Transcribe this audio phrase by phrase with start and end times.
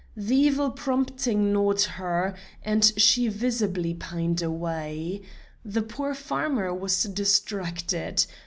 [0.17, 5.21] The evil prompting gnawed her, and she visibly pined away.
[5.63, 8.25] The poor farmer was distracted.